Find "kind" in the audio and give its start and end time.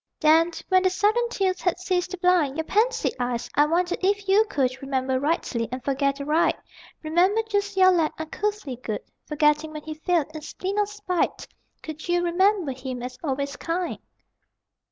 13.57-13.99